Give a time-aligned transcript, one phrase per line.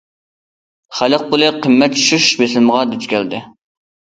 [0.99, 3.45] خەلق پۇلى قىممەت چۈشۈش بېسىمىغا دۇچ كەلدى.